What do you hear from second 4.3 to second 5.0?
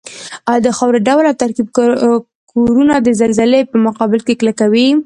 کلکوي؟